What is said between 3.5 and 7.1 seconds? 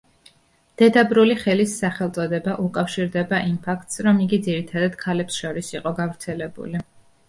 იმ ფაქტს, რომ იგი ძირითადად ქალებს შორის იყო გავრცელებული.